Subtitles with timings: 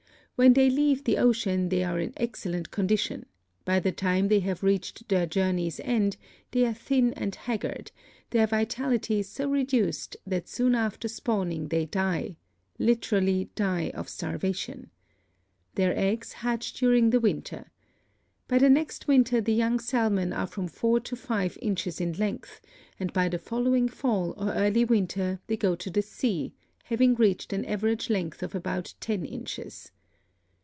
[0.37, 3.27] When they leave the ocean they are in excellent condition,
[3.63, 6.17] by the time they have reached their journey's end
[6.49, 7.91] they are thin and haggard,
[8.31, 12.37] their vitality is so reduced that soon after spawning they die
[12.79, 14.89] literally die of starvation.
[15.75, 17.69] Their eggs hatch during the winter.
[18.47, 22.61] By the next winter the young salmon are from four to five inches in length,
[22.99, 26.51] and by the following fall or early winter they go to the sea,
[26.85, 29.91] having reached an average length of about ten inches.